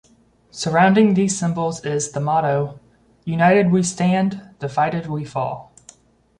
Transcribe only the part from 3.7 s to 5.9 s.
we stand, divided we fall".